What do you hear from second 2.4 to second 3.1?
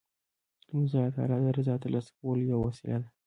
یوه وسیله ده.